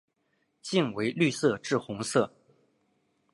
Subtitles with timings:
[0.63, 2.33] 茎为绿色至红色。